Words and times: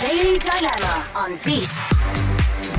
Daily 0.00 0.38
Dilemma 0.38 1.06
on 1.14 1.36
Beat. 1.44 1.68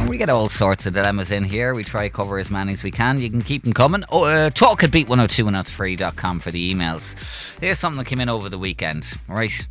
We 0.09 0.17
get 0.17 0.29
all 0.29 0.49
sorts 0.49 0.87
of 0.87 0.93
dilemmas 0.93 1.31
in 1.31 1.43
here. 1.43 1.75
We 1.75 1.83
try 1.83 2.07
to 2.07 2.13
cover 2.13 2.39
as 2.39 2.49
many 2.49 2.73
as 2.73 2.83
we 2.83 2.89
can. 2.89 3.21
You 3.21 3.29
can 3.29 3.43
keep 3.43 3.63
them 3.63 3.73
coming. 3.73 4.03
Oh, 4.09 4.25
uh, 4.25 4.49
talk 4.49 4.83
at 4.83 4.89
beat102103.com 4.89 6.39
for 6.39 6.49
the 6.49 6.73
emails. 6.73 7.15
Here's 7.59 7.77
something 7.77 7.99
that 7.99 8.05
came 8.05 8.21
in 8.21 8.27
over 8.27 8.49
the 8.49 8.57
weekend. 8.57 9.13
All 9.29 9.35
right. 9.35 9.67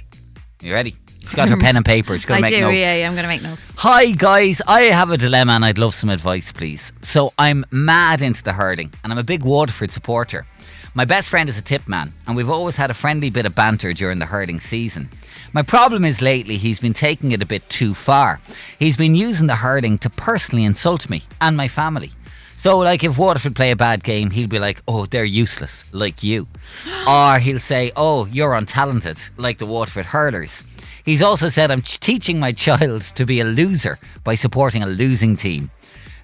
You 0.62 0.72
ready? 0.72 0.94
She's 1.22 1.34
got 1.34 1.48
her 1.48 1.56
pen 1.60 1.74
and 1.76 1.84
paper. 1.84 2.16
She's 2.16 2.24
going 2.24 2.38
to 2.38 2.42
make 2.42 2.54
do, 2.54 2.60
notes. 2.60 2.76
yeah, 2.76 2.94
yeah, 2.94 3.08
I'm 3.08 3.14
going 3.14 3.24
to 3.24 3.28
make 3.28 3.42
notes. 3.42 3.60
Hi 3.78 4.12
guys, 4.12 4.62
I 4.68 4.82
have 4.82 5.10
a 5.10 5.16
dilemma 5.18 5.52
and 5.54 5.64
I'd 5.64 5.78
love 5.78 5.94
some 5.94 6.08
advice, 6.10 6.52
please. 6.52 6.92
So 7.02 7.32
I'm 7.36 7.64
mad 7.72 8.22
into 8.22 8.44
the 8.44 8.52
hurling 8.52 8.92
and 9.02 9.12
I'm 9.12 9.18
a 9.18 9.24
big 9.24 9.42
Waterford 9.44 9.90
supporter. 9.90 10.46
My 10.92 11.04
best 11.04 11.28
friend 11.28 11.48
is 11.48 11.56
a 11.56 11.62
tip 11.62 11.86
man 11.86 12.12
and 12.26 12.34
we've 12.34 12.50
always 12.50 12.74
had 12.74 12.90
a 12.90 12.94
friendly 12.94 13.30
bit 13.30 13.46
of 13.46 13.54
banter 13.54 13.92
during 13.92 14.18
the 14.18 14.26
hurling 14.26 14.58
season. 14.58 15.08
My 15.52 15.62
problem 15.62 16.04
is 16.04 16.20
lately 16.20 16.56
he's 16.56 16.80
been 16.80 16.94
taking 16.94 17.30
it 17.30 17.42
a 17.42 17.46
bit 17.46 17.68
too 17.68 17.94
far. 17.94 18.40
He's 18.76 18.96
been 18.96 19.14
using 19.14 19.46
the 19.46 19.56
hurling 19.56 19.98
to 19.98 20.10
personally 20.10 20.64
insult 20.64 21.08
me 21.08 21.22
and 21.40 21.56
my 21.56 21.68
family. 21.68 22.10
So, 22.56 22.78
like, 22.78 23.04
if 23.04 23.16
Waterford 23.16 23.56
play 23.56 23.70
a 23.70 23.76
bad 23.76 24.04
game, 24.04 24.32
he'll 24.32 24.48
be 24.48 24.58
like, 24.58 24.82
oh, 24.86 25.06
they're 25.06 25.24
useless, 25.24 25.84
like 25.92 26.22
you. 26.22 26.46
or 27.08 27.38
he'll 27.38 27.60
say, 27.60 27.90
oh, 27.96 28.26
you're 28.26 28.52
untalented, 28.52 29.30
like 29.38 29.58
the 29.58 29.66
Waterford 29.66 30.06
hurlers. 30.06 30.62
He's 31.04 31.22
also 31.22 31.48
said, 31.48 31.70
I'm 31.70 31.82
teaching 31.82 32.38
my 32.38 32.52
child 32.52 33.02
to 33.02 33.24
be 33.24 33.40
a 33.40 33.44
loser 33.44 33.98
by 34.24 34.34
supporting 34.34 34.82
a 34.82 34.86
losing 34.86 35.36
team. 35.36 35.70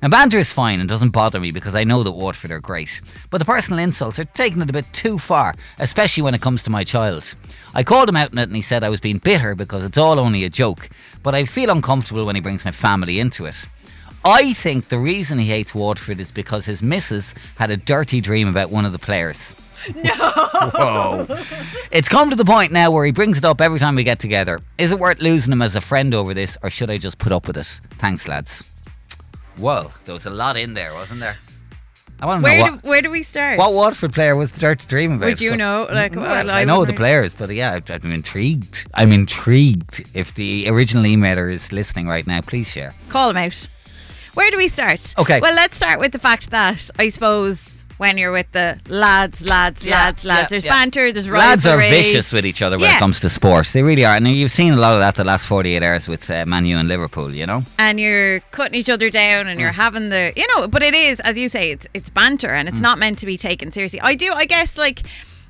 Now, 0.02 0.08
banter 0.08 0.38
is 0.38 0.52
fine 0.52 0.80
and 0.80 0.88
doesn't 0.88 1.10
bother 1.10 1.40
me 1.40 1.50
because 1.50 1.74
I 1.74 1.84
know 1.84 2.02
that 2.02 2.12
Waterford 2.12 2.50
are 2.50 2.60
great. 2.60 3.00
But 3.30 3.38
the 3.38 3.44
personal 3.44 3.78
insults 3.78 4.18
are 4.18 4.24
taking 4.24 4.60
it 4.62 4.70
a 4.70 4.72
bit 4.72 4.92
too 4.92 5.18
far, 5.18 5.54
especially 5.78 6.22
when 6.22 6.34
it 6.34 6.42
comes 6.42 6.62
to 6.64 6.70
my 6.70 6.84
child. 6.84 7.34
I 7.74 7.82
called 7.82 8.08
him 8.08 8.16
out 8.16 8.32
on 8.32 8.38
it 8.38 8.48
and 8.48 8.56
he 8.56 8.62
said 8.62 8.84
I 8.84 8.90
was 8.90 9.00
being 9.00 9.18
bitter 9.18 9.54
because 9.54 9.84
it's 9.84 9.98
all 9.98 10.18
only 10.18 10.44
a 10.44 10.50
joke, 10.50 10.88
but 11.22 11.34
I 11.34 11.44
feel 11.44 11.70
uncomfortable 11.70 12.26
when 12.26 12.36
he 12.36 12.42
brings 12.42 12.64
my 12.64 12.72
family 12.72 13.18
into 13.18 13.46
it. 13.46 13.66
I 14.24 14.52
think 14.54 14.88
the 14.88 14.98
reason 14.98 15.38
he 15.38 15.46
hates 15.46 15.74
Waterford 15.74 16.18
is 16.18 16.30
because 16.30 16.66
his 16.66 16.82
missus 16.82 17.32
had 17.56 17.70
a 17.70 17.76
dirty 17.76 18.20
dream 18.20 18.48
about 18.48 18.70
one 18.70 18.84
of 18.84 18.92
the 18.92 18.98
players. 18.98 19.54
No. 19.94 20.12
Whoa. 20.74 21.26
It's 21.92 22.08
come 22.08 22.30
to 22.30 22.36
the 22.36 22.44
point 22.44 22.72
now 22.72 22.90
where 22.90 23.06
he 23.06 23.12
brings 23.12 23.38
it 23.38 23.44
up 23.44 23.60
every 23.60 23.78
time 23.78 23.94
we 23.94 24.02
get 24.02 24.18
together. 24.18 24.60
Is 24.78 24.90
it 24.90 24.98
worth 24.98 25.20
losing 25.20 25.52
him 25.52 25.62
as 25.62 25.76
a 25.76 25.80
friend 25.80 26.12
over 26.12 26.34
this, 26.34 26.58
or 26.62 26.70
should 26.70 26.90
I 26.90 26.98
just 26.98 27.18
put 27.18 27.30
up 27.30 27.46
with 27.46 27.56
it? 27.56 27.80
Thanks, 27.98 28.26
lads. 28.26 28.64
Whoa, 29.58 29.90
there 30.04 30.12
was 30.12 30.26
a 30.26 30.30
lot 30.30 30.56
in 30.56 30.74
there, 30.74 30.92
wasn't 30.94 31.20
there? 31.20 31.38
I 32.18 32.24
want 32.26 32.40
to 32.40 32.44
Where 32.44 32.58
know 32.70 32.76
do, 32.78 32.88
where 32.88 33.02
do 33.02 33.10
we 33.10 33.22
start? 33.22 33.58
what 33.58 33.74
Waterford 33.74 34.14
player 34.14 34.34
was 34.36 34.50
the 34.52 34.58
dirty 34.60 34.86
dream 34.86 35.12
about. 35.12 35.26
Would 35.26 35.40
you 35.40 35.50
So- 35.50 35.56
know? 35.56 35.86
Like, 35.90 36.12
mm, 36.12 36.16
well, 36.22 36.30
well, 36.46 36.50
I, 36.50 36.62
I 36.62 36.64
know 36.64 36.84
the 36.86 36.94
players, 36.94 37.34
but 37.34 37.50
yeah, 37.50 37.78
I'm 37.88 38.12
intrigued. 38.12 38.86
I'm 38.94 39.12
intrigued. 39.12 40.08
If 40.14 40.34
the 40.34 40.66
original 40.68 41.04
emailer 41.04 41.52
is 41.52 41.72
listening 41.72 42.08
right 42.08 42.26
now, 42.26 42.40
please 42.40 42.70
share. 42.70 42.94
Call 43.10 43.28
them 43.28 43.36
out. 43.36 43.66
Where 44.32 44.50
do 44.50 44.56
we 44.56 44.68
start? 44.68 45.14
Okay. 45.18 45.40
Well, 45.40 45.54
let's 45.54 45.76
start 45.76 45.98
with 46.00 46.12
the 46.12 46.18
fact 46.18 46.50
that 46.50 46.90
I 46.98 47.08
suppose 47.08 47.75
when 47.98 48.18
you're 48.18 48.32
with 48.32 48.50
the 48.52 48.78
lads, 48.88 49.40
lads, 49.46 49.82
Yeah, 49.84 49.92
lads, 49.96 50.24
lads, 50.24 50.42
yeah, 50.42 50.46
there's 50.48 50.64
yeah. 50.64 50.72
banter, 50.72 51.12
there's 51.12 51.26
Lads 51.28 51.66
are 51.66 51.78
vicious 51.78 52.32
with 52.32 52.44
each 52.44 52.60
other 52.62 52.78
when 52.78 52.90
Yeah. 52.90 52.96
it 52.96 53.00
comes 53.00 53.20
to 53.20 53.28
sports. 53.28 53.72
They 53.72 53.82
really 53.82 54.04
are. 54.04 54.14
And 54.16 54.28
you've 54.28 54.50
seen 54.50 54.72
a 54.74 54.76
lot 54.76 54.92
of 54.94 55.00
that 55.00 55.14
the 55.14 55.24
last 55.24 55.46
48 55.46 55.82
hours 55.82 56.06
with 56.08 56.30
uh, 56.30 56.44
Man 56.46 56.66
U 56.66 56.76
and 56.78 56.88
Liverpool, 56.88 57.34
you 57.34 57.46
know? 57.46 57.64
and 57.78 57.98
you're 57.98 58.40
cutting 58.52 58.74
each 58.74 58.90
other 58.90 59.08
down 59.10 59.46
Mm. 59.46 59.50
and 59.50 59.60
you're 59.60 59.72
having 59.72 60.08
the 60.10 60.32
you 60.36 60.46
know 60.56 60.68
but 60.68 60.82
it 60.82 60.94
is 60.94 61.20
as 61.20 61.36
you 61.36 61.48
say 61.48 61.70
it's 61.70 61.86
it's 61.94 62.10
banter 62.10 62.50
and 62.54 62.68
Mm. 62.68 62.72
it's 62.72 62.80
not 62.80 62.98
meant 62.98 63.18
to 63.20 63.26
be 63.26 63.36
taken 63.38 63.70
seriously 63.72 64.00
i 64.02 64.14
do 64.14 64.32
i 64.32 64.44
guess 64.44 64.76
like 64.78 65.02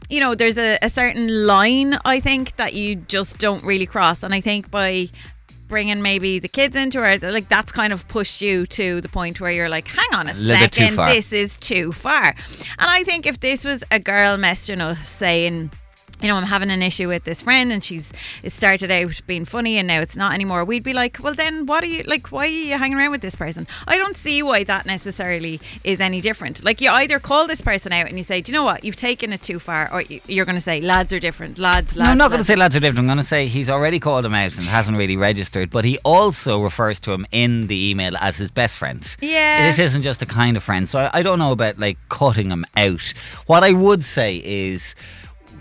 you 0.08 0.20
know 0.20 0.34
there's 0.34 0.58
a, 0.58 0.78
a 0.82 0.90
certain 0.90 1.46
line 1.46 1.98
i 2.04 2.20
think 2.20 2.54
that 2.56 2.74
you 2.74 2.94
just 2.96 3.38
don't 3.38 3.62
really 3.64 3.86
cross 3.86 4.22
and 4.22 4.32
i 4.34 4.40
think 4.40 4.70
by 4.70 5.08
bringing 5.68 6.02
maybe 6.02 6.38
the 6.38 6.48
kids 6.48 6.76
into 6.76 7.02
it 7.04 7.22
like 7.22 7.48
that's 7.48 7.72
kind 7.72 7.92
of 7.92 8.06
pushed 8.08 8.40
you 8.40 8.66
to 8.66 9.00
the 9.00 9.08
point 9.08 9.40
where 9.40 9.50
you're 9.50 9.68
like 9.68 9.88
hang 9.88 10.08
on 10.14 10.28
a, 10.28 10.34
too 10.68 10.84
second 10.84 10.96
this 11.14 11.32
is 11.32 11.56
too 11.58 11.92
far. 11.92 12.34
And 12.78 12.90
i 12.90 13.02
think 13.04 13.26
if 13.26 13.40
this 13.40 13.64
was 13.64 13.82
a 13.90 13.98
girl 13.98 14.36
messaging 14.36 14.80
us 14.80 15.08
saying 15.08 15.70
you 16.22 16.28
know, 16.28 16.36
I'm 16.36 16.44
having 16.44 16.70
an 16.70 16.82
issue 16.82 17.08
with 17.08 17.24
this 17.24 17.42
friend 17.42 17.70
and 17.70 17.84
she's 17.84 18.12
it 18.42 18.50
started 18.52 18.90
out 18.90 19.20
being 19.26 19.44
funny 19.44 19.76
and 19.76 19.86
now 19.86 20.00
it's 20.00 20.16
not 20.16 20.32
anymore. 20.32 20.64
We'd 20.64 20.82
be 20.82 20.92
like, 20.94 21.18
well, 21.22 21.34
then 21.34 21.66
what 21.66 21.84
are 21.84 21.88
you 21.88 22.02
like? 22.04 22.28
Why 22.32 22.44
are 22.44 22.48
you 22.48 22.78
hanging 22.78 22.96
around 22.96 23.10
with 23.10 23.20
this 23.20 23.34
person? 23.34 23.66
I 23.86 23.96
don't 23.98 24.16
see 24.16 24.42
why 24.42 24.64
that 24.64 24.86
necessarily 24.86 25.60
is 25.84 26.00
any 26.00 26.20
different. 26.20 26.64
Like, 26.64 26.80
you 26.80 26.90
either 26.90 27.18
call 27.18 27.46
this 27.46 27.60
person 27.60 27.92
out 27.92 28.06
and 28.08 28.16
you 28.16 28.24
say, 28.24 28.40
do 28.40 28.50
you 28.50 28.54
know 28.56 28.64
what? 28.64 28.82
You've 28.84 28.96
taken 28.96 29.32
it 29.32 29.42
too 29.42 29.58
far, 29.58 29.92
or 29.92 30.02
you- 30.02 30.20
you're 30.26 30.44
going 30.46 30.56
to 30.56 30.60
say, 30.60 30.80
lads 30.80 31.12
are 31.12 31.20
different, 31.20 31.58
lads, 31.58 31.96
lads. 31.96 32.06
no, 32.08 32.12
I'm 32.12 32.18
not 32.18 32.28
going 32.30 32.40
to 32.40 32.46
say 32.46 32.56
lads 32.56 32.74
are 32.76 32.80
different. 32.80 33.00
I'm 33.00 33.06
going 33.06 33.18
to 33.18 33.22
say 33.24 33.46
he's 33.46 33.68
already 33.70 34.00
called 34.00 34.24
him 34.24 34.34
out 34.34 34.56
and 34.56 34.66
hasn't 34.66 34.96
really 34.96 35.16
registered, 35.16 35.70
but 35.70 35.84
he 35.84 35.98
also 36.04 36.62
refers 36.62 36.98
to 37.00 37.12
him 37.12 37.26
in 37.30 37.66
the 37.66 37.90
email 37.90 38.16
as 38.18 38.38
his 38.38 38.50
best 38.50 38.78
friend. 38.78 39.16
Yeah. 39.20 39.66
This 39.66 39.78
isn't 39.78 40.02
just 40.02 40.22
a 40.22 40.26
kind 40.26 40.56
of 40.56 40.62
friend. 40.62 40.88
So 40.88 40.98
I, 41.00 41.10
I 41.18 41.22
don't 41.22 41.38
know 41.38 41.52
about 41.52 41.78
like 41.78 41.98
cutting 42.08 42.50
him 42.50 42.64
out. 42.76 43.12
What 43.46 43.62
I 43.64 43.72
would 43.72 44.02
say 44.02 44.40
is. 44.44 44.94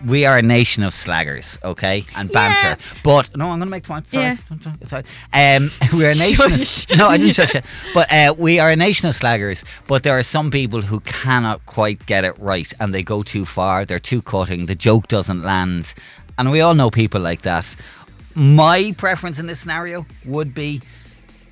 We 0.06 0.26
are 0.26 0.38
a 0.38 0.42
nation 0.42 0.84
of 0.84 0.94
slaggers, 0.94 1.62
okay, 1.64 2.06
and 2.16 2.32
banter. 2.32 2.80
Yeah. 2.82 3.00
But 3.04 3.36
no, 3.36 3.46
I'm 3.46 3.58
going 3.58 3.62
to 3.62 3.66
make 3.68 3.84
the 3.84 3.88
point. 3.88 4.08
Sorry, 4.08 4.24
Yeah. 4.24 4.36
Don't- 4.50 4.62
don't- 4.64 4.78
it's 4.82 4.92
fine. 4.92 5.04
Um, 5.34 5.72
we 5.98 6.06
are 6.06 6.12
a 6.12 6.16
nation. 6.16 6.50
Shush. 6.52 6.92
Of, 6.92 6.98
no, 6.98 7.08
I 7.08 7.18
didn't 7.18 7.34
shush 7.34 7.56
it. 7.56 7.66
But 7.94 8.12
uh, 8.12 8.36
we 8.38 8.60
are 8.60 8.70
a 8.70 8.76
nation 8.76 9.10
of 9.10 9.16
slaggers. 9.16 9.64
But 9.88 10.04
there 10.04 10.18
are 10.18 10.24
some 10.24 10.52
people 10.52 10.82
who 10.82 11.00
cannot 11.02 11.66
quite 11.66 12.06
get 12.06 12.24
it 12.24 12.38
right, 12.38 12.72
and 12.80 12.94
they 12.94 13.04
go 13.04 13.24
too 13.24 13.46
far. 13.46 13.84
They're 13.86 14.00
too 14.00 14.22
cutting. 14.22 14.68
The 14.68 14.76
joke 14.76 15.08
doesn't 15.08 15.44
land, 15.44 15.94
and 16.38 16.52
we 16.52 16.62
all 16.62 16.76
know 16.76 16.92
people 16.92 17.22
like 17.22 17.42
that. 17.42 17.76
My 18.36 18.94
preference 18.98 19.40
in 19.40 19.46
this 19.48 19.60
scenario 19.62 20.06
would 20.26 20.54
be 20.54 20.82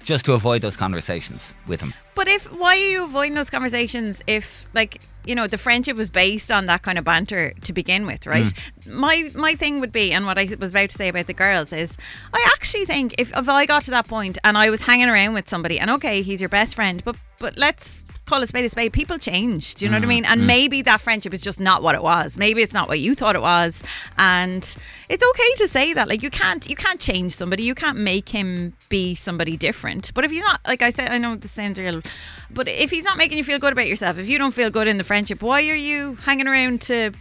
just 0.04 0.26
to 0.26 0.34
avoid 0.34 0.62
those 0.62 0.78
conversations 0.78 1.54
with 1.68 1.82
him. 1.82 1.94
But 2.16 2.28
if 2.28 2.46
why 2.52 2.76
are 2.78 2.90
you 2.90 3.06
avoiding 3.06 3.36
those 3.36 3.50
conversations 3.50 4.22
if 4.28 4.66
like 4.74 5.02
you 5.26 5.36
know 5.36 5.48
the 5.48 5.58
friendship 5.58 5.98
was 5.98 6.10
based 6.10 6.52
on 6.52 6.66
that 6.68 6.82
kind 6.82 6.98
of 6.98 7.06
banter 7.06 7.54
to 7.62 7.74
begin 7.74 8.06
with, 8.06 8.28
right? 8.28 8.46
Mm. 8.46 8.94
My 8.94 9.32
my 9.34 9.56
thing 9.56 9.80
would 9.80 9.92
be, 9.92 10.12
and 10.14 10.26
what 10.26 10.38
I 10.38 10.46
was 10.60 10.72
about 10.72 10.90
to 10.90 10.98
say 10.98 11.08
about 11.08 11.28
the 11.28 11.34
girls 11.34 11.74
is, 11.74 11.98
I 12.34 12.46
actually 12.54 12.86
think 12.86 13.16
if 13.18 13.36
if 13.36 13.50
I 13.50 13.66
got 13.66 13.84
to 13.84 13.92
that 13.92 14.08
point 14.08 14.38
and 14.44 14.58
I 14.58 14.70
was 14.70 14.82
hanging 14.82 15.10
around 15.10 15.34
with 15.34 15.50
somebody, 15.50 15.80
and 15.80 15.90
okay, 15.92 16.22
he's 16.22 16.42
your 16.42 16.50
best 16.50 16.76
friend, 16.76 17.04
but 17.04 17.16
but 17.40 17.58
let's 17.58 18.04
call 18.34 18.42
a 18.42 18.48
spade 18.48 18.66
a 18.66 18.70
spade. 18.70 18.92
People 18.94 19.20
change. 19.20 19.76
Do 19.76 19.86
you 19.86 19.92
know 19.92 19.98
what 19.98 20.04
I 20.04 20.08
mean? 20.08 20.26
And 20.26 20.48
maybe 20.48 20.82
that 20.82 21.02
friendship 21.02 21.34
is 21.34 21.42
just 21.42 21.60
not 21.60 21.84
what 21.84 21.94
it 21.94 22.02
was. 22.02 22.36
Maybe 22.36 22.64
it's 22.64 22.74
not 22.74 22.88
what 22.88 23.00
you 23.00 23.14
thought 23.14 23.36
it 23.36 23.42
was, 23.42 23.82
and 24.18 24.64
it's 25.10 25.24
okay 25.24 25.56
to 25.58 25.68
say 25.68 25.94
that. 25.94 26.08
Like 26.08 26.24
you 26.24 26.32
can't 26.32 26.68
you 26.68 26.76
can't 26.76 27.00
change 27.00 27.36
somebody. 27.36 27.64
You 27.64 27.76
can't 27.76 27.98
make 27.98 28.30
him 28.30 28.74
be 28.90 29.14
somebody 29.14 29.56
different. 29.56 30.12
But 30.16 30.26
if 30.26 30.32
he's 30.32 30.44
not, 30.44 30.62
like 30.66 30.82
I 30.82 30.90
said, 30.90 31.10
I 31.10 31.18
know 31.20 31.36
this 31.36 31.52
sounds 31.52 31.78
real, 31.78 32.02
but 32.50 32.68
if 32.68 32.90
he's 32.90 33.04
not 33.04 33.18
making 33.18 33.38
you 33.38 33.44
feel 33.44 33.60
good 33.60 33.74
about 33.74 33.88
yourself, 33.88 34.18
if 34.18 34.28
you 34.28 34.38
don't 34.38 34.54
feel 34.54 34.72
good 34.72 34.88
in 34.88 34.98
the 34.98 35.04
friendship, 35.04 35.44
why 35.44 35.62
are 35.70 35.76
you 35.76 36.16
hanging 36.24 36.48
around 36.48 36.82
to 36.84 37.12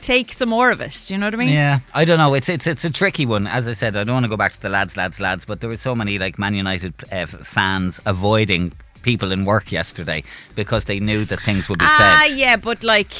take 0.00 0.32
some 0.32 0.48
more 0.48 0.70
of 0.70 0.80
it? 0.80 1.04
Do 1.06 1.14
you 1.14 1.20
know 1.20 1.26
what 1.26 1.34
I 1.34 1.38
mean? 1.38 1.48
Yeah, 1.48 1.80
I 1.94 2.04
don't 2.06 2.18
know. 2.18 2.32
It's 2.32 2.48
it's 2.48 2.66
it's 2.66 2.84
a 2.84 2.90
tricky 2.90 3.26
one. 3.26 3.46
As 3.46 3.68
I 3.68 3.72
said, 3.72 3.94
I 3.94 4.04
don't 4.04 4.14
want 4.14 4.24
to 4.24 4.30
go 4.30 4.38
back 4.38 4.52
to 4.52 4.60
the 4.62 4.70
lads, 4.70 4.96
lads, 4.96 5.20
lads. 5.20 5.44
But 5.44 5.60
there 5.60 5.68
were 5.68 5.76
so 5.76 5.94
many 5.94 6.18
like 6.18 6.38
Man 6.38 6.54
United 6.54 6.94
uh, 7.12 7.26
fans 7.26 8.00
avoiding 8.06 8.72
people 9.04 9.30
in 9.30 9.44
work 9.44 9.70
yesterday 9.70 10.24
because 10.56 10.86
they 10.86 10.98
knew 10.98 11.24
that 11.26 11.40
things 11.40 11.68
would 11.68 11.78
be 11.78 11.84
Ah, 11.88 12.24
said. 12.26 12.36
yeah, 12.36 12.56
but 12.56 12.82
like, 12.82 13.12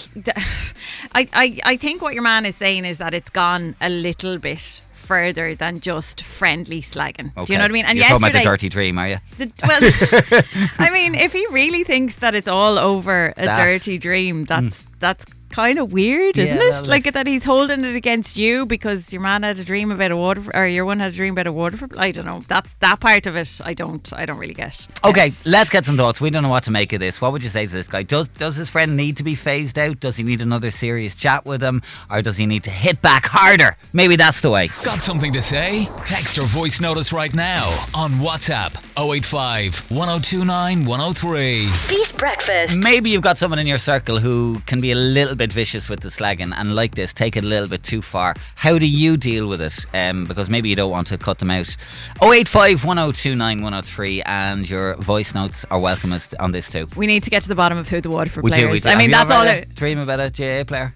I, 1.14 1.28
I, 1.32 1.58
I 1.64 1.76
think 1.76 2.02
what 2.02 2.14
your 2.14 2.22
man 2.24 2.44
is 2.46 2.56
saying 2.56 2.84
is 2.84 2.98
that 2.98 3.14
it's 3.14 3.30
gone 3.30 3.76
a 3.80 3.88
little 3.88 4.38
bit 4.38 4.80
further 4.94 5.54
than 5.54 5.80
just 5.80 6.22
friendly 6.22 6.80
slagging. 6.80 7.28
Do 7.46 7.52
you 7.52 7.58
know 7.58 7.64
what 7.64 7.70
I 7.70 7.74
mean? 7.74 7.84
And 7.84 7.98
You're 7.98 8.08
talking 8.08 8.26
about 8.28 8.38
the 8.38 8.42
dirty 8.42 8.68
dream, 8.70 8.98
are 8.98 9.08
you? 9.08 9.18
The, 9.36 9.52
well, 9.68 10.72
I 10.78 10.90
mean, 10.90 11.14
if 11.14 11.32
he 11.34 11.46
really 11.50 11.84
thinks 11.84 12.16
that 12.16 12.34
it's 12.34 12.48
all 12.48 12.78
over 12.78 13.34
a 13.36 13.44
That- 13.44 13.56
dirty 13.64 13.98
dream, 13.98 14.44
that's 14.44 14.84
that's 15.00 15.26
kind 15.54 15.78
of 15.78 15.92
weird, 15.92 16.36
isn't 16.36 16.56
Yeah, 16.58 16.80
it? 16.80 16.86
like 16.88 17.04
that 17.12 17.26
he's 17.28 17.44
holding 17.44 17.84
it 17.84 17.94
against 17.94 18.36
you 18.36 18.66
because 18.66 19.12
your 19.12 19.22
man 19.22 19.44
had 19.44 19.58
a 19.58 19.64
dream 19.64 19.92
about 19.92 20.10
a 20.10 20.16
water, 20.16 20.42
or 20.52 20.66
your 20.66 20.84
one 20.84 20.98
had 20.98 21.12
a 21.12 21.14
dream 21.14 21.34
about 21.34 21.46
a 21.46 21.52
water. 21.52 21.88
I 21.96 22.10
don't 22.10 22.26
know. 22.26 22.42
That's 22.48 22.72
that 22.80 22.98
part 22.98 23.26
of 23.28 23.36
it. 23.36 23.60
I 23.64 23.72
don't. 23.72 24.12
I 24.12 24.26
don't 24.26 24.38
really 24.38 24.54
get. 24.54 24.86
Okay, 25.04 25.32
let's 25.44 25.70
get 25.70 25.84
some 25.86 25.96
thoughts. 25.96 26.20
We 26.20 26.30
don't 26.30 26.42
know 26.42 26.48
what 26.48 26.64
to 26.64 26.70
make 26.72 26.92
of 26.92 26.98
this. 27.00 27.20
What 27.20 27.30
would 27.32 27.42
you 27.44 27.48
say 27.48 27.66
to 27.66 27.72
this 27.72 27.86
guy? 27.88 28.02
Does 28.02 28.28
does 28.30 28.56
his 28.56 28.68
friend 28.68 28.96
need 28.96 29.16
to 29.18 29.22
be 29.24 29.34
phased 29.36 29.78
out? 29.78 30.00
Does 30.00 30.16
he 30.16 30.24
need 30.24 30.40
another 30.40 30.70
serious 30.72 31.14
chat 31.14 31.46
with 31.46 31.62
him, 31.62 31.82
or 32.10 32.20
does 32.20 32.36
he 32.36 32.46
need 32.46 32.64
to 32.64 32.70
hit 32.70 33.00
back 33.00 33.26
harder? 33.26 33.76
Maybe 33.92 34.16
that's 34.16 34.40
the 34.40 34.50
way. 34.50 34.68
Got 34.82 35.02
something 35.02 35.32
to 35.34 35.42
say? 35.42 35.88
Text 36.04 36.36
or 36.38 36.42
voice 36.46 36.80
notice 36.80 37.12
right 37.12 37.34
now 37.34 37.64
on 37.94 38.10
WhatsApp 38.14 38.74
085 38.98 39.90
1029 39.90 40.84
103. 40.84 41.68
Beat 41.88 42.12
Breakfast. 42.18 42.76
Maybe 42.78 43.10
you've 43.10 43.22
got 43.22 43.38
someone 43.38 43.58
in 43.58 43.66
your 43.66 43.78
circle 43.78 44.18
who 44.18 44.60
can 44.66 44.80
be 44.80 44.90
a 44.90 44.94
little 44.94 45.34
bit 45.34 45.43
vicious 45.52 45.88
with 45.88 46.00
the 46.00 46.08
slagging 46.08 46.52
and 46.56 46.74
like 46.74 46.94
this, 46.94 47.12
take 47.12 47.36
it 47.36 47.44
a 47.44 47.46
little 47.46 47.68
bit 47.68 47.82
too 47.82 48.02
far. 48.02 48.34
How 48.56 48.78
do 48.78 48.86
you 48.86 49.16
deal 49.16 49.46
with 49.46 49.60
it? 49.60 49.84
Um, 49.94 50.24
because 50.26 50.48
maybe 50.50 50.68
you 50.68 50.76
don't 50.76 50.90
want 50.90 51.06
to 51.08 51.18
cut 51.18 51.38
them 51.38 51.50
out. 51.50 51.76
085 52.22 52.84
1029 52.84 53.62
103 53.62 54.22
and 54.22 54.68
your 54.68 54.94
voice 54.96 55.34
notes 55.34 55.64
are 55.70 55.78
welcome 55.78 56.12
as- 56.12 56.32
on 56.40 56.52
this 56.52 56.68
too. 56.70 56.88
We 56.96 57.06
need 57.06 57.24
to 57.24 57.30
get 57.30 57.42
to 57.42 57.48
the 57.48 57.54
bottom 57.54 57.78
of 57.78 57.88
who 57.88 58.00
the 58.00 58.10
Waterford 58.10 58.44
We 58.44 58.50
player 58.50 58.66
do, 58.66 58.72
we 58.72 58.80
do. 58.80 58.88
I 58.88 58.92
Have 58.92 58.98
mean, 58.98 59.10
you 59.10 59.16
that's 59.16 59.30
all. 59.30 59.44
had 59.44 59.58
It, 59.64 59.74
dream 59.74 59.98
about 59.98 60.20
a 60.20 60.30
GAA 60.30 60.64
player? 60.64 60.92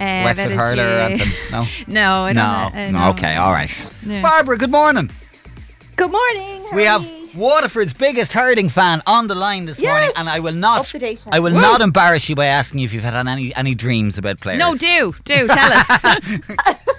uh, 0.00 0.22
Wexford 0.24 0.48
Village, 0.48 0.58
hurler 0.58 0.84
or 1.06 1.10
yeah. 1.10 1.32
No? 1.52 1.66
No, 1.86 2.12
I 2.24 2.32
don't. 2.32 2.74
No, 2.74 2.80
uh, 2.82 2.90
no, 2.90 3.10
okay, 3.10 3.36
all 3.36 3.52
right. 3.52 3.92
Yeah. 4.04 4.22
Barbara, 4.22 4.56
good 4.56 4.70
morning. 4.70 5.10
Good 5.96 6.10
morning. 6.10 6.64
how 6.70 6.76
We 6.76 6.86
are 6.86 6.98
have 6.98 7.02
ye? 7.04 7.19
Waterford's 7.34 7.92
biggest 7.92 8.32
hurling 8.32 8.68
fan 8.68 9.02
on 9.06 9.28
the 9.28 9.34
line 9.34 9.64
this 9.66 9.80
Yes. 9.80 9.90
morning, 9.90 10.10
and 10.16 10.28
I 10.28 10.40
will 10.40 10.52
not. 10.54 10.80
Up 10.80 10.86
to 10.86 10.98
date, 10.98 11.24
I 11.30 11.38
will 11.40 11.52
Woo. 11.54 11.60
not 11.60 11.80
embarrass 11.80 12.28
you 12.28 12.34
by 12.34 12.46
asking 12.46 12.80
you 12.80 12.84
if 12.86 12.92
you've 12.92 13.02
had 13.04 13.14
any 13.26 13.54
any 13.54 13.74
dreams 13.74 14.18
about 14.18 14.40
players. 14.40 14.58
No, 14.58 14.74
do 14.74 15.14
do 15.24 15.46
tell 15.46 15.72
us. 15.72 15.86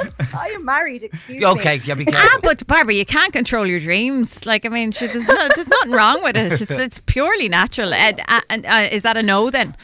I 0.34 0.48
am 0.54 0.64
married. 0.64 1.02
Excuse 1.02 1.40
me. 1.40 1.46
Okay, 1.46 1.80
yeah, 1.84 1.94
be 1.94 2.04
careful. 2.06 2.28
ah, 2.32 2.38
but 2.42 2.66
Barbara, 2.66 2.94
you 2.94 3.04
can't 3.04 3.32
control 3.32 3.66
your 3.66 3.80
dreams. 3.80 4.44
Like 4.46 4.64
I 4.64 4.68
mean, 4.70 4.90
shit, 4.92 5.12
there's, 5.12 5.26
no, 5.28 5.48
there's 5.54 5.68
nothing 5.68 5.92
wrong 5.92 6.22
with 6.22 6.36
it. 6.36 6.60
It's, 6.60 6.70
it's 6.70 6.98
purely 7.06 7.48
natural. 7.48 7.92
Uh, 7.92 8.12
uh, 8.28 8.40
and 8.50 8.66
uh, 8.66 8.88
is 8.90 9.02
that 9.02 9.16
a 9.16 9.22
no 9.22 9.50
then? 9.50 9.76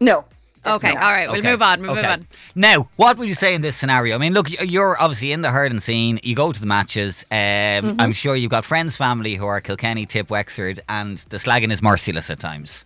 No. 0.00 0.24
Okay, 0.64 0.90
all 0.90 0.94
right, 1.10 1.28
we'll 1.28 1.38
Okay, 1.40 1.50
move 1.50 1.60
on. 1.62 1.80
We'll 1.82 1.90
okay. 1.92 2.02
move 2.02 2.10
on. 2.10 2.26
Now, 2.54 2.88
what 2.96 3.18
would 3.18 3.28
you 3.28 3.34
say 3.34 3.54
in 3.54 3.62
this 3.62 3.76
scenario? 3.76 4.14
I 4.14 4.18
mean, 4.18 4.32
look, 4.32 4.46
you're 4.62 4.96
obviously 5.00 5.32
in 5.32 5.42
the 5.42 5.50
hurling 5.50 5.80
scene. 5.80 6.20
You 6.22 6.34
go 6.36 6.52
to 6.52 6.60
the 6.60 6.66
matches. 6.66 7.24
Um, 7.30 7.36
Mm-hmm. 7.38 8.00
I'm 8.00 8.12
sure 8.12 8.36
you've 8.36 8.50
got 8.50 8.64
friends, 8.64 8.96
family 8.96 9.34
who 9.34 9.46
are 9.46 9.60
Kilkenny, 9.60 10.06
Tip, 10.06 10.30
Wexford, 10.30 10.78
and 10.88 11.18
the 11.30 11.38
slagging 11.38 11.72
is 11.72 11.82
merciless 11.82 12.30
at 12.30 12.38
times. 12.38 12.84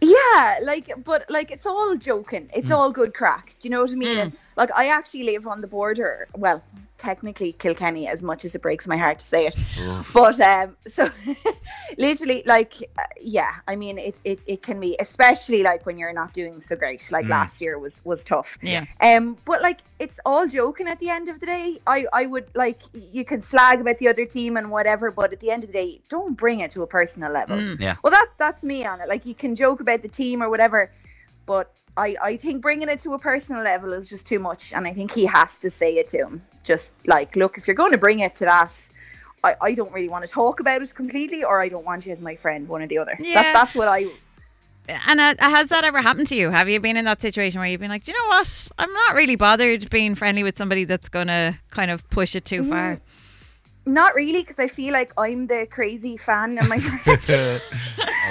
Yeah, 0.00 0.58
like, 0.62 0.92
but 1.04 1.28
like, 1.30 1.50
it's 1.50 1.66
all 1.66 1.96
joking. 1.96 2.48
It's 2.54 2.68
Mm. 2.70 2.76
all 2.76 2.92
good 2.92 3.14
crack. 3.14 3.54
Do 3.58 3.68
you 3.68 3.70
know 3.70 3.80
what 3.80 3.90
I 3.90 3.94
mean? 3.94 4.18
And, 4.18 4.32
like, 4.56 4.70
I 4.76 4.88
actually 4.88 5.24
live 5.24 5.46
on 5.46 5.60
the 5.60 5.66
border. 5.66 6.28
Well, 6.36 6.62
technically 6.98 7.52
Kilkenny, 7.52 8.08
as 8.08 8.22
much 8.22 8.44
as 8.44 8.54
it 8.54 8.62
breaks 8.62 8.86
my 8.86 8.96
heart 8.96 9.20
to 9.20 9.24
say 9.24 9.46
it. 9.46 9.56
But 10.12 10.40
um, 10.40 10.76
so 10.86 11.08
literally, 11.96 12.42
like, 12.44 12.74
uh, 12.98 13.02
yeah. 13.20 13.54
I 13.66 13.76
mean, 13.76 13.98
it, 13.98 14.16
it 14.24 14.40
it 14.46 14.62
can 14.62 14.80
be, 14.80 14.96
especially 15.00 15.62
like 15.62 15.86
when 15.86 15.96
you're 15.96 16.12
not 16.12 16.32
doing 16.32 16.60
so 16.60 16.76
great. 16.76 17.10
Like 17.10 17.26
last 17.28 17.60
year 17.60 17.78
was 17.78 18.02
was 18.04 18.24
tough. 18.24 18.58
Yeah. 18.62 18.84
Um, 19.00 19.36
but 19.44 19.62
like 19.62 19.78
it's 19.98 20.20
all 20.26 20.46
joking 20.46 20.88
at 20.88 20.98
the 20.98 21.10
end 21.10 21.28
of 21.28 21.40
the 21.40 21.46
day. 21.46 21.78
I 21.86 22.06
I 22.12 22.26
would 22.26 22.48
like 22.54 22.82
you 22.92 23.24
can 23.24 23.40
slag 23.40 23.80
about 23.80 23.98
the 23.98 24.08
other 24.08 24.26
team 24.26 24.56
and 24.56 24.70
whatever, 24.70 25.10
but 25.10 25.32
at 25.32 25.40
the 25.40 25.50
end 25.50 25.64
of 25.64 25.72
the 25.72 25.78
day, 25.78 26.00
don't 26.08 26.34
bring 26.34 26.60
it 26.60 26.72
to 26.72 26.82
a 26.82 26.86
personal 26.86 27.32
level. 27.32 27.58
Yeah. 27.78 27.96
Well, 28.02 28.10
that 28.10 28.28
that's 28.36 28.64
me 28.64 28.84
on 28.84 29.00
it. 29.00 29.08
Like 29.08 29.26
you 29.26 29.34
can 29.34 29.54
joke 29.54 29.80
about 29.80 30.02
the 30.02 30.08
team 30.08 30.42
or 30.42 30.50
whatever, 30.50 30.90
but 31.48 31.72
I 31.96 32.14
I 32.22 32.36
think 32.36 32.62
bringing 32.62 32.88
it 32.88 33.00
to 33.00 33.14
a 33.14 33.18
personal 33.18 33.64
level 33.64 33.92
is 33.92 34.08
just 34.08 34.28
too 34.28 34.38
much, 34.38 34.72
and 34.72 34.86
I 34.86 34.92
think 34.92 35.10
he 35.10 35.26
has 35.26 35.58
to 35.58 35.70
say 35.70 35.96
it 35.96 36.06
to 36.08 36.18
him. 36.18 36.42
Just 36.62 36.92
like, 37.06 37.34
look, 37.34 37.58
if 37.58 37.66
you're 37.66 37.74
going 37.82 37.92
to 37.92 37.98
bring 37.98 38.20
it 38.20 38.36
to 38.36 38.44
that. 38.44 38.90
I, 39.44 39.54
I 39.62 39.72
don't 39.72 39.92
really 39.92 40.08
want 40.08 40.24
to 40.26 40.30
talk 40.30 40.58
about 40.58 40.82
it 40.82 40.92
completely, 40.92 41.44
or 41.44 41.62
I 41.62 41.68
don't 41.68 41.84
want 41.84 42.04
you 42.06 42.10
as 42.10 42.20
my 42.20 42.34
friend, 42.34 42.66
one 42.68 42.82
or 42.82 42.88
the 42.88 42.98
other. 42.98 43.16
Yeah. 43.20 43.34
That, 43.40 43.54
that's 43.54 43.74
what 43.76 43.86
I 43.86 44.08
And 45.06 45.20
uh, 45.20 45.34
has 45.38 45.68
that 45.68 45.84
ever 45.84 46.02
happened 46.02 46.26
to 46.28 46.34
you? 46.36 46.50
Have 46.50 46.68
you 46.68 46.80
been 46.80 46.96
in 46.96 47.04
that 47.04 47.22
situation 47.22 47.60
where 47.60 47.68
you've 47.68 47.80
been 47.80 47.88
like, 47.90 48.02
do 48.02 48.10
you 48.10 48.18
know 48.18 48.28
what? 48.36 48.68
I'm 48.78 48.92
not 48.92 49.14
really 49.14 49.36
bothered 49.36 49.90
being 49.90 50.16
friendly 50.16 50.42
with 50.42 50.58
somebody 50.58 50.82
that's 50.82 51.08
going 51.08 51.28
to 51.28 51.56
kind 51.70 51.92
of 51.92 52.08
push 52.10 52.34
it 52.34 52.44
too 52.44 52.62
Mm-hmm. 52.62 52.70
far. 52.70 53.00
Not 53.88 54.14
really 54.14 54.42
because 54.42 54.58
I 54.58 54.68
feel 54.68 54.92
like 54.92 55.12
I'm 55.18 55.46
the 55.46 55.66
crazy 55.70 56.16
fan, 56.16 56.58
and 56.58 56.68
my 56.68 56.78
friends 57.04 57.68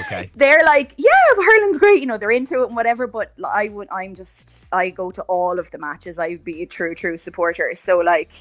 Okay. 0.05 0.29
they're 0.35 0.63
like, 0.63 0.93
yeah, 0.97 1.09
hurling's 1.35 1.79
great, 1.79 1.99
you 2.01 2.05
know, 2.05 2.17
they're 2.17 2.31
into 2.31 2.61
it 2.61 2.67
and 2.67 2.75
whatever. 2.75 3.07
But 3.07 3.33
I 3.45 3.69
would, 3.69 3.87
I'm 3.91 4.15
just, 4.15 4.69
I 4.71 4.89
go 4.89 5.11
to 5.11 5.21
all 5.23 5.59
of 5.59 5.71
the 5.71 5.77
matches. 5.77 6.19
I 6.19 6.29
would 6.29 6.43
be 6.43 6.61
a 6.61 6.65
true, 6.65 6.95
true 6.95 7.17
supporter. 7.17 7.71
So 7.75 7.99
like, 7.99 8.31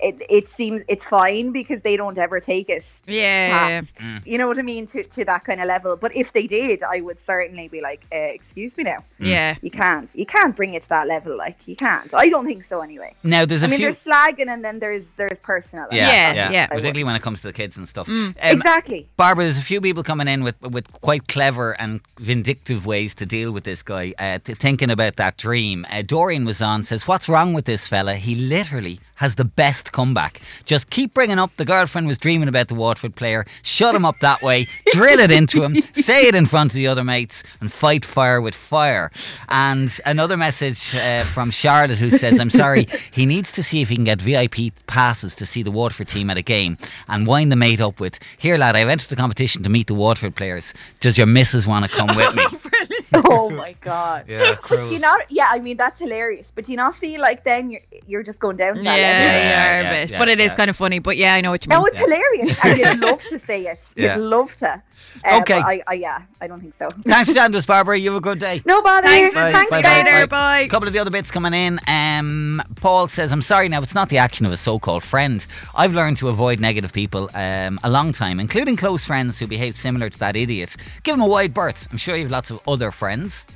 it 0.00 0.22
it 0.30 0.48
seems 0.48 0.82
it's 0.88 1.04
fine 1.04 1.52
because 1.52 1.82
they 1.82 1.96
don't 1.96 2.18
ever 2.18 2.40
take 2.40 2.68
it 2.68 3.02
Yeah. 3.06 3.48
past, 3.50 4.00
you 4.24 4.38
know 4.38 4.46
what 4.46 4.58
I 4.58 4.62
mean, 4.62 4.86
to 4.86 5.02
to 5.02 5.24
that 5.24 5.44
kind 5.44 5.60
of 5.60 5.66
level. 5.66 5.96
But 5.96 6.14
if 6.16 6.32
they 6.32 6.46
did, 6.46 6.82
I 6.82 7.00
would 7.00 7.18
certainly 7.20 7.68
be 7.68 7.80
like, 7.80 8.04
uh, 8.12 8.16
excuse 8.16 8.76
me 8.76 8.84
now, 8.84 9.04
Yeah. 9.18 9.56
you 9.62 9.70
can't, 9.70 10.14
you 10.14 10.26
can't 10.26 10.54
bring 10.54 10.74
it 10.74 10.82
to 10.82 10.88
that 10.90 11.06
level. 11.08 11.36
Like 11.36 11.66
you 11.66 11.76
can't. 11.76 12.12
I 12.14 12.28
don't 12.28 12.46
think 12.46 12.62
so 12.64 12.80
anyway. 12.80 13.14
Now, 13.22 13.44
there's 13.44 13.62
a 13.62 13.66
I 13.66 13.70
mean, 13.70 13.80
there's 13.80 14.04
slagging 14.04 14.48
and 14.48 14.64
then 14.64 14.78
there's 14.80 15.10
there's 15.16 15.40
personal. 15.40 15.86
yeah, 15.90 16.08
Yeah, 16.10 16.32
yeah, 16.34 16.50
yeah. 16.50 16.66
Particularly 16.66 17.04
when 17.04 17.16
it 17.16 17.22
comes 17.22 17.40
to 17.42 17.46
the 17.48 17.52
kids 17.52 17.76
and 17.76 17.88
stuff. 17.88 18.06
Mm. 18.06 18.26
Um, 18.28 18.34
exactly. 18.40 19.08
Barbara, 19.16 19.44
there's 19.44 19.58
a 19.58 19.62
few 19.62 19.80
people 19.80 20.02
coming 20.02 20.28
in 20.28 20.42
with 20.44 20.60
with 20.62 20.90
quite 21.00 21.28
clever 21.28 21.72
and 21.80 22.00
vindictive 22.18 22.86
ways 22.86 23.14
to 23.16 23.26
deal 23.26 23.52
with 23.52 23.64
this 23.64 23.82
guy. 23.82 24.14
Uh, 24.18 24.38
t- 24.38 24.54
thinking 24.54 24.90
about 24.90 25.16
that 25.16 25.36
dream, 25.36 25.86
uh, 25.90 26.02
Dorian 26.02 26.44
was 26.44 26.60
on 26.62 26.82
says, 26.84 27.06
"What's 27.08 27.28
wrong 27.28 27.52
with 27.52 27.64
this 27.64 27.86
fella? 27.88 28.14
He 28.16 28.34
literally 28.34 29.00
has 29.20 29.34
the 29.34 29.44
best 29.44 29.92
comeback. 29.92 30.40
Just 30.64 30.90
keep 30.90 31.12
bringing 31.14 31.38
up 31.38 31.54
the 31.56 31.64
girlfriend 31.64 32.06
was 32.06 32.18
dreaming 32.18 32.48
about 32.48 32.68
the 32.68 32.74
Waterford 32.74 33.14
player. 33.14 33.44
Shut 33.62 33.94
him 33.94 34.04
up 34.04 34.16
that 34.22 34.42
way. 34.42 34.64
drill 34.92 35.20
it 35.20 35.30
into 35.30 35.62
him. 35.62 35.74
Say 35.92 36.26
it 36.26 36.34
in 36.34 36.46
front 36.46 36.72
of 36.72 36.74
the 36.74 36.86
other 36.86 37.04
mates, 37.04 37.42
and 37.60 37.70
fight 37.70 38.04
fire 38.04 38.40
with 38.40 38.54
fire." 38.54 39.10
And 39.48 39.90
another 40.06 40.36
message 40.36 40.94
uh, 40.94 41.24
from 41.24 41.50
Charlotte 41.50 41.98
who 41.98 42.10
says, 42.10 42.40
"I'm 42.40 42.50
sorry. 42.50 42.86
He 43.12 43.26
needs 43.26 43.52
to 43.52 43.62
see 43.62 43.82
if 43.82 43.88
he 43.88 43.96
can 43.96 44.04
get 44.04 44.22
VIP 44.22 44.72
passes 44.86 45.34
to 45.36 45.46
see 45.46 45.62
the 45.62 45.70
Waterford 45.70 46.08
team 46.08 46.30
at 46.30 46.38
a 46.38 46.42
game 46.42 46.78
and 47.08 47.26
wind 47.26 47.50
the 47.50 47.56
mate 47.56 47.80
up 47.80 48.00
with, 48.00 48.18
Here, 48.38 48.56
lad, 48.56 48.76
I've 48.76 48.88
entered 48.88 49.08
the 49.08 49.16
competition 49.16 49.62
to 49.62 49.70
meet 49.70 49.86
the 49.86 49.94
Waterford 49.94 50.36
players. 50.36 50.72
Does 51.00 51.18
your 51.18 51.26
missus 51.26 51.66
want 51.66 51.84
to 51.84 51.90
come 51.90 52.16
with 52.16 52.34
me? 52.34 52.46
oh 53.24 53.50
my 53.50 53.74
god. 53.80 54.24
Yeah, 54.28 54.56
But 54.68 54.88
do 54.88 54.94
you 54.94 55.00
not? 55.00 55.20
Yeah, 55.30 55.48
I 55.50 55.58
mean 55.58 55.76
that's 55.76 55.98
hilarious. 55.98 56.50
But 56.50 56.64
do 56.64 56.72
you 56.72 56.76
not 56.76 56.94
feel 56.94 57.20
like 57.20 57.44
then 57.44 57.70
you're 57.70 57.80
you're 58.06 58.22
just 58.22 58.40
going 58.40 58.56
down 58.56 58.76
to 58.76 58.82
that 58.84 58.96
Yeah, 58.98 59.06
level? 59.06 59.24
yeah, 59.26 59.82
yeah, 59.82 59.92
a 60.02 60.06
yeah, 60.06 60.18
but 60.18 60.28
it 60.28 60.40
is 60.40 60.46
yeah. 60.50 60.54
kind 60.56 60.70
of 60.70 60.76
funny. 60.76 60.98
But 60.98 61.16
yeah, 61.16 61.34
I 61.34 61.40
know 61.40 61.50
what 61.50 61.64
you 61.64 61.70
mean. 61.70 61.78
No, 61.78 61.86
it's 61.86 61.98
hilarious, 61.98 62.64
and 62.64 62.78
you'd 62.78 62.98
love 63.10 63.22
to 63.24 63.38
say 63.38 63.66
it. 63.66 63.94
Yeah. 63.96 64.16
You'd 64.16 64.24
love 64.24 64.54
to. 64.56 64.82
Uh, 65.24 65.38
Okay. 65.40 65.54
I, 65.58 65.82
I, 65.88 65.94
yeah, 65.94 66.22
I 66.40 66.46
don't 66.46 66.60
think 66.60 66.74
so. 66.74 66.88
Thanks 67.04 67.28
for 67.30 67.34
chatting 67.34 67.52
to 67.52 67.58
us, 67.58 67.66
Barbara. 67.66 67.96
You 67.98 68.10
have 68.12 68.18
a 68.18 68.20
good 68.20 68.38
day. 68.38 68.62
No 68.64 68.80
bother. 68.82 69.08
Thanks, 69.08 69.34
Bye, 69.34 69.50
Thanks, 69.52 69.70
bye, 69.70 69.82
bye, 69.82 70.02
later. 70.02 70.26
bye. 70.26 70.26
Bye. 70.26 70.60
A 70.60 70.68
couple 70.68 70.86
of 70.86 70.92
the 70.92 70.98
other 71.00 71.10
bits 71.10 71.30
coming 71.30 71.54
in. 71.54 71.80
Um, 71.88 72.62
Paul 72.76 73.08
says, 73.08 73.32
I'm 73.32 73.42
sorry 73.42 73.68
now, 73.68 73.80
it's 73.82 73.94
not 73.94 74.08
the 74.10 74.18
action 74.18 74.44
of 74.46 74.52
a 74.52 74.56
so 74.56 74.78
called 74.78 75.02
friend. 75.02 75.44
I've 75.74 75.94
learned 75.94 76.18
to 76.18 76.28
avoid 76.28 76.60
negative 76.60 76.92
people 76.92 77.30
um, 77.34 77.80
a 77.82 77.90
long 77.90 78.12
time, 78.12 78.38
including 78.38 78.76
close 78.76 79.04
friends 79.04 79.38
who 79.38 79.46
behave 79.46 79.74
similar 79.74 80.10
to 80.10 80.18
that 80.20 80.36
idiot. 80.36 80.76
Give 81.02 81.14
him 81.14 81.22
a 81.22 81.26
wide 81.28 81.54
berth. 81.54 81.88
I'm 81.90 81.98
sure 81.98 82.14
you 82.14 82.24
have 82.24 82.30
lots 82.30 82.50
of 82.50 82.60
other 82.68 82.90
friends. 83.04 83.46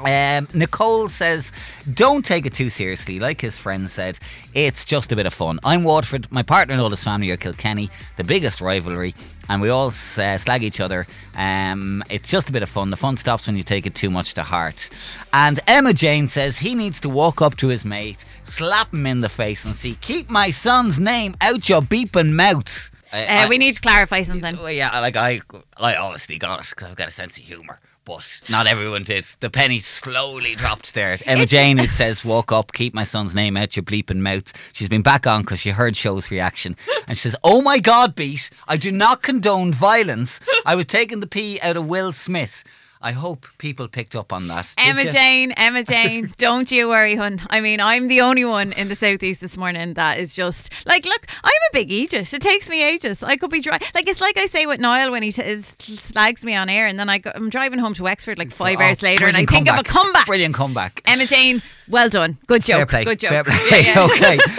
Um, 0.00 0.46
Nicole 0.54 1.08
says, 1.08 1.50
don't 1.94 2.24
take 2.24 2.46
it 2.46 2.52
too 2.54 2.68
seriously. 2.70 3.18
Like 3.18 3.40
his 3.40 3.58
friend 3.58 3.88
said, 3.90 4.18
it's 4.52 4.84
just 4.84 5.10
a 5.12 5.16
bit 5.16 5.26
of 5.26 5.34
fun. 5.34 5.58
I'm 5.64 5.82
Waterford. 5.82 6.30
My 6.30 6.42
partner 6.44 6.74
and 6.74 6.80
all 6.82 6.90
his 6.90 7.02
family 7.02 7.30
are 7.30 7.36
Kilkenny, 7.36 7.90
the 8.16 8.22
biggest 8.24 8.60
rivalry, 8.60 9.14
and 9.48 9.60
we 9.62 9.68
all 9.70 9.88
uh, 9.88 10.36
slag 10.38 10.62
each 10.62 10.78
other. 10.80 11.06
Um, 11.36 12.04
it's 12.10 12.28
just 12.30 12.48
a 12.50 12.52
bit 12.52 12.62
of 12.62 12.68
fun. 12.68 12.90
The 12.90 12.96
fun 12.96 13.16
stops 13.16 13.46
when 13.48 13.56
you 13.56 13.62
take 13.64 13.84
it 13.86 13.94
too 13.96 14.10
much 14.10 14.34
to 14.34 14.42
heart. 14.44 14.90
And 15.32 15.58
Emma 15.66 15.92
Jane 15.92 16.28
says 16.28 16.58
he 16.58 16.74
needs 16.76 17.00
to 17.00 17.08
walk 17.08 17.40
up 17.42 17.56
to 17.58 17.68
his 17.68 17.84
mate, 17.84 18.24
slap 18.44 18.92
him 18.92 19.06
in 19.06 19.20
the 19.20 19.28
face, 19.28 19.64
and 19.64 19.74
see, 19.74 19.96
keep 20.00 20.28
my 20.30 20.50
son's 20.50 21.00
name 21.00 21.34
out 21.40 21.68
your 21.68 21.82
beeping 21.82 22.32
mouth. 22.32 22.90
Uh, 23.12 23.16
I- 23.16 23.48
we 23.48 23.58
need 23.58 23.74
to 23.74 23.80
clarify 23.80 24.22
something. 24.22 24.56
well, 24.56 24.70
yeah, 24.70 25.00
like 25.00 25.16
I, 25.16 25.40
I 25.78 25.94
obviously 25.96 26.36
got 26.38 26.60
it 26.60 26.68
because 26.70 26.90
I've 26.90 26.96
got 26.96 27.08
a 27.08 27.12
sense 27.12 27.38
of 27.38 27.44
humour, 27.44 27.78
but 28.04 28.42
not 28.48 28.66
everyone 28.66 29.02
did. 29.02 29.24
The 29.40 29.50
penny 29.50 29.78
slowly 29.78 30.54
dropped 30.54 30.94
there. 30.94 31.18
Emma 31.24 31.46
Jane, 31.54 31.78
it 31.78 31.90
says, 31.90 32.24
"Walk 32.24 32.52
up, 32.52 32.72
keep 32.72 32.94
my 32.94 33.04
son's 33.04 33.34
name 33.34 33.56
out 33.56 33.76
your 33.76 33.82
bleeping 33.82 34.18
mouth." 34.18 34.52
She's 34.72 34.88
been 34.88 35.02
back 35.02 35.26
on 35.26 35.42
because 35.42 35.60
she 35.60 35.70
heard 35.70 35.96
show's 35.96 36.30
reaction, 36.30 36.76
and 37.06 37.16
she 37.16 37.22
says, 37.22 37.36
"Oh 37.42 37.62
my 37.62 37.78
God, 37.78 38.14
beat! 38.14 38.50
I 38.68 38.76
do 38.76 38.92
not 38.92 39.22
condone 39.22 39.72
violence. 39.72 40.40
I 40.66 40.74
was 40.74 40.86
taking 40.86 41.20
the 41.20 41.26
pee 41.26 41.60
out 41.60 41.76
of 41.76 41.86
Will 41.86 42.12
Smith." 42.12 42.64
I 43.04 43.12
hope 43.12 43.46
people 43.58 43.86
picked 43.86 44.16
up 44.16 44.32
on 44.32 44.46
that. 44.48 44.72
Emma? 44.78 45.04
Jane, 45.10 45.52
Emma 45.58 45.82
Jane, 45.94 46.32
don't 46.38 46.72
you 46.72 46.88
worry, 46.88 47.16
hun. 47.16 47.42
I 47.50 47.60
mean, 47.60 47.78
I'm 47.78 48.08
the 48.08 48.22
only 48.22 48.46
one 48.46 48.72
in 48.72 48.88
the 48.88 48.96
southeast 48.96 49.42
this 49.42 49.58
morning 49.58 49.92
that 49.92 50.18
is 50.18 50.34
just 50.34 50.70
like, 50.86 51.04
look, 51.04 51.26
I'm 51.44 51.52
a 51.52 51.72
big 51.74 51.92
Aegis. 51.92 52.32
It 52.32 52.40
takes 52.40 52.70
me 52.70 52.82
ages. 52.82 53.22
I 53.22 53.36
could 53.36 53.50
be 53.50 53.60
dry. 53.60 53.78
Like 53.94 54.08
it's 54.08 54.22
like 54.22 54.38
I 54.38 54.46
say 54.46 54.64
with 54.64 54.80
Niall 54.80 55.10
when 55.10 55.22
he 55.22 55.32
t- 55.32 55.60
slags 55.60 56.46
me 56.46 56.54
on 56.54 56.70
air, 56.70 56.86
and 56.86 56.98
then 56.98 57.10
I 57.10 57.18
go, 57.18 57.30
I'm 57.34 57.50
driving 57.50 57.78
home 57.78 57.92
to 57.94 58.04
Wexford 58.04 58.38
like 58.38 58.50
five 58.50 58.78
Oh, 58.80 58.82
hours 58.82 59.02
later, 59.02 59.26
and 59.26 59.36
I 59.36 59.44
think 59.44 59.68
of 59.70 59.78
a 59.78 59.82
comeback. 59.82 60.24
Brilliant 60.24 60.54
comeback. 60.54 61.02
Emma 61.04 61.26
Jane, 61.26 61.60
well 61.88 62.08
done, 62.08 62.38
good 62.46 62.64
joke, 62.64 62.88
good 62.88 63.20
joke. 63.20 63.46
Yeah, 63.70 63.76
yeah. 63.76 64.04
okay. 64.04 64.38